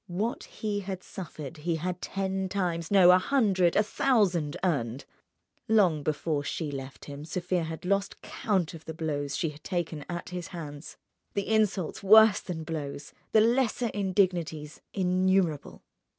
What 0.07 0.45
he 0.45 0.79
had 0.79 1.03
suffered 1.03 1.57
he 1.57 1.75
had 1.75 2.01
ten 2.01 2.49
times—no, 2.49 3.11
a 3.11 3.19
hundred, 3.19 3.75
a 3.75 3.83
thousand—earned. 3.83 5.05
Long 5.67 6.01
before 6.01 6.43
she 6.43 6.71
left 6.71 7.05
him 7.05 7.23
Sofia 7.23 7.65
had 7.65 7.85
lost 7.85 8.19
count 8.23 8.73
of 8.73 8.85
the 8.85 8.95
blows 8.95 9.37
she 9.37 9.49
had 9.49 9.63
taken 9.63 10.03
at 10.09 10.29
his 10.29 10.47
hands, 10.47 10.97
the 11.35 11.47
insults 11.47 12.01
worse 12.01 12.39
than 12.39 12.63
blows, 12.63 13.13
the 13.31 13.41
lesser 13.41 13.89
indignities 13.93 14.81
innumerable. 14.91 15.83